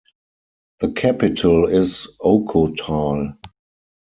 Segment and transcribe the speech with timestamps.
[0.79, 3.35] The capital is Ocotal.